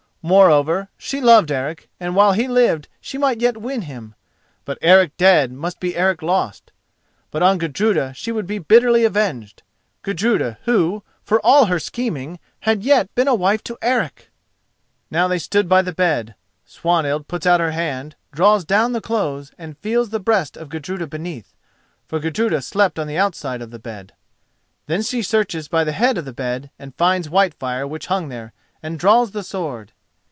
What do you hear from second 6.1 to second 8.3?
lost. But on Gudruda